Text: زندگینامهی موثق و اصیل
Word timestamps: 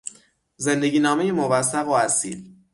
زندگینامهی 0.57 1.31
موثق 1.31 1.87
و 1.87 1.91
اصیل 1.91 2.49